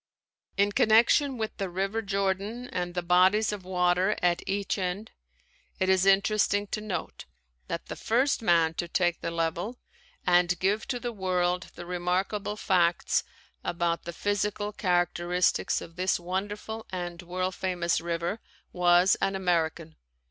[0.57, 5.11] In connection with the River Jordan and the bodies of water at each end,
[5.79, 7.25] it is interesting to note
[7.67, 9.77] that the first man to take the level
[10.25, 13.23] and give to the world the remarkable facts
[13.63, 18.39] about the physical characteristics of this wonderful and world famous river,
[18.73, 19.97] was an American.